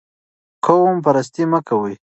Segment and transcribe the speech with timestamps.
[0.65, 1.93] قوم پرستي مه کوئ.